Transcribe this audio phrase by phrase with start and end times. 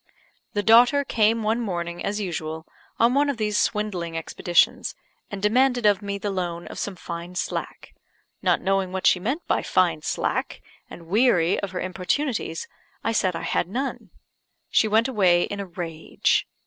[0.53, 2.65] The daughter came one morning, as usual,
[2.97, 4.95] on one of these swindling expeditions,
[5.29, 7.93] and demanded of me the loan of some fine slack.
[8.41, 12.67] Not knowing what she meant by fine slack, and weary of her importunities,
[13.03, 14.09] I said I had none.
[14.71, 16.47] She went away in a rage.